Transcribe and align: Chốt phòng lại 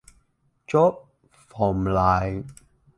Chốt 0.67 0.95
phòng 1.31 1.87
lại 1.87 2.43